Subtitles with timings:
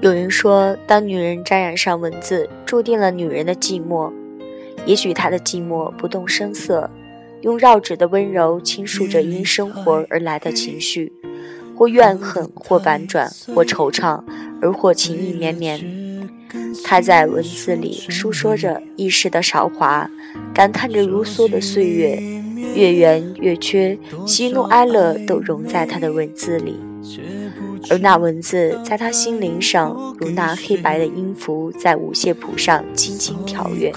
[0.00, 4.12] 有人说，当女人沾染上文字，注定了女人的寂寞。
[4.86, 6.88] 也许她的寂寞不动声色，
[7.40, 11.12] 用绕指的温柔倾诉着因生活而来的情绪，
[11.76, 14.22] 或怨恨，或婉转，或惆怅，
[14.62, 15.80] 而或情意绵绵。
[16.84, 20.08] 她在文字里诉说着一世的韶华，
[20.54, 22.22] 感叹着如梭的岁月，
[22.76, 26.76] 月圆月缺，喜怒哀乐都融在她的文字里。
[27.90, 33.92] 而那文字在他心灵上，如那黑白的音符在五线谱上轻轻跳跃，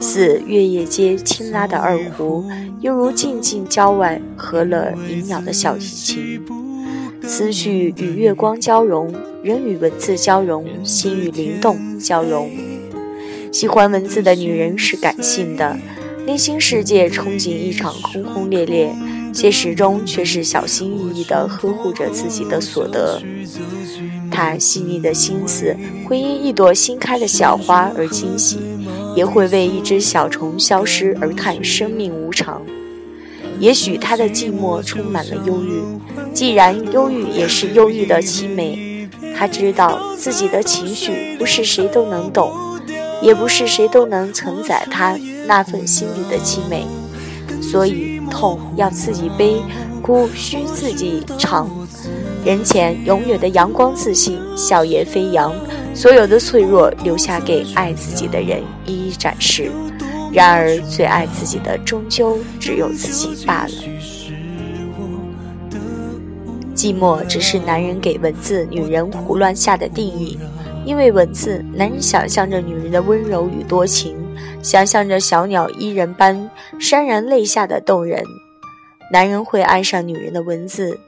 [0.00, 2.44] 似月夜街轻拉的二胡，
[2.80, 6.42] 又如静静郊外和了银鸟的小提琴。
[7.24, 12.50] 思绪与月光交融，人与文字交融，心与灵动交融。
[13.52, 15.76] 喜欢文字的女人是感性的，
[16.26, 18.92] 内心世界憧憬一场轰轰烈烈。
[19.32, 23.20] 现实中却是小心翼翼地呵护着自己的所得，
[24.30, 28.58] 他细腻的心思会因一朵新开的小花而惊喜，
[29.16, 32.62] 也会为一只小虫消失而叹生命无常。
[33.58, 35.82] 也许他的寂寞充满了忧郁，
[36.34, 42.50] 既然忧郁也是忧郁的凄美，他知道自己的情绪不是谁都能懂，
[43.22, 45.16] 也不是谁都能承载他
[45.46, 46.86] 那份心里的凄美。
[47.60, 49.60] 所以痛要自己背，
[50.00, 51.68] 哭需自己尝。
[52.44, 55.54] 人前永远的阳光自信，笑颜飞扬，
[55.94, 59.70] 所有的脆弱留下给爱自己的人一一展示。
[60.32, 63.72] 然而最爱自己的终究只有自己罢了。
[66.74, 70.38] 寂寞只是男人给文字女人胡乱下的定义，
[70.86, 74.16] 因为文字，男人想象着女人的温柔与多情。
[74.62, 78.24] 想象着小鸟依人般潸然泪下的动人，
[79.10, 80.98] 男人会爱上女人的文字，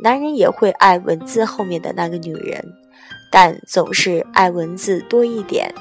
[0.00, 2.64] 男人也会爱文字后面的那个女人，
[3.30, 5.74] 但总是爱文字多一点。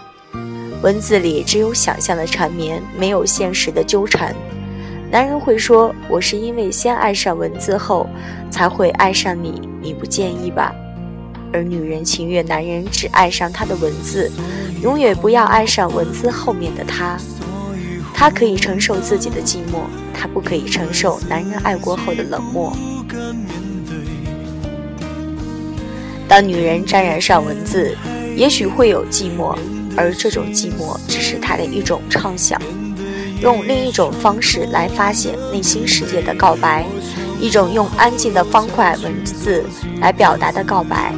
[0.82, 4.36] 文字里只有想象的缠绵，没有现实的纠缠。
[5.12, 8.08] 男人会说：“我是因为先爱上文字后，
[8.50, 10.74] 才会爱上你，你不介意吧？”
[11.53, 14.31] 而女人情愿男人只爱上她的文字。
[14.81, 17.16] 永远不要爱上文字后面的他，
[18.16, 22.75] 她可以承受自己的寂寞，她不可以承受男人爱过后的冷漠。
[26.28, 27.95] 当女人沾染上文字，
[28.35, 29.56] 也许会有寂寞，
[29.95, 32.59] 而这种寂寞只是她的一种畅想，
[33.40, 36.85] 用另一种方式来发现内心世界的告白，
[37.40, 39.63] 一种用安静的方块文字
[40.00, 41.13] 来表达的告白。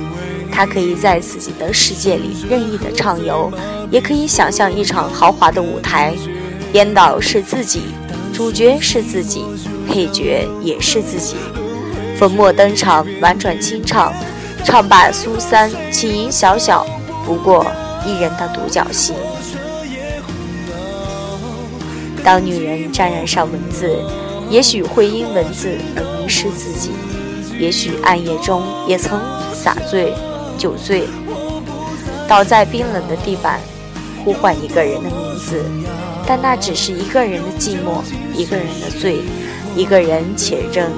[0.53, 3.51] 他可以在自己的世界里任意的畅游，
[3.89, 6.13] 也可以想象一场豪华的舞台，
[6.71, 7.81] 编导是自己，
[8.31, 9.43] 主角是自己，
[9.87, 11.37] 配角也是自己。
[12.19, 14.13] 粉墨登场，婉转清唱，
[14.63, 16.85] 唱罢苏三，起吟小小，
[17.25, 17.65] 不过
[18.05, 19.13] 一人的独角戏。
[22.23, 23.97] 当女人沾染上文字，
[24.51, 26.91] 也许会因文字而迷失自己，
[27.59, 29.19] 也许暗夜中也曾
[29.51, 30.13] 洒醉。
[30.57, 31.03] 酒醉，
[32.27, 33.59] 倒在冰冷的地板，
[34.23, 35.63] 呼唤一个人的名字，
[36.25, 38.01] 但那只是一个人的寂寞，
[38.35, 39.21] 一个人的醉，
[39.75, 40.89] 一个人且正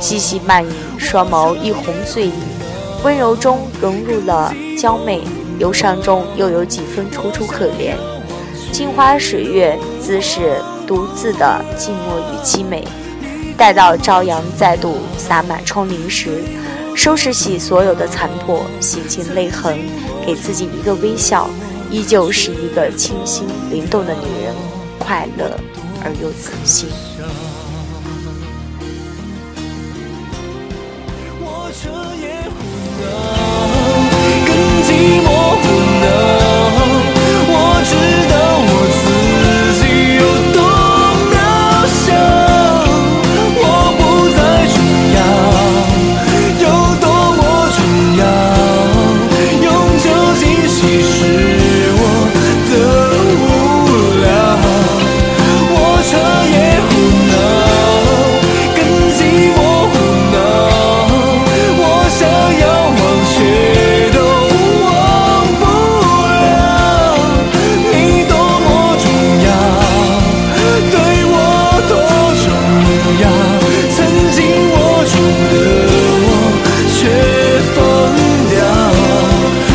[0.00, 2.32] 细细漫影，双眸一红醉意，
[3.04, 5.22] 温柔中融入了娇媚，
[5.58, 7.94] 忧伤中又有几分楚楚可怜。
[8.72, 12.84] 镜花水月，自是独自的寂寞与凄美。
[13.56, 16.42] 待到朝阳再度洒满窗棂时。
[16.96, 19.78] 收拾起所有的残破，洗净泪痕，
[20.26, 21.48] 给自己一个微笑，
[21.90, 24.54] 依旧是一个清新灵动的女人，
[24.98, 25.60] 快乐
[26.02, 26.88] 而又自信。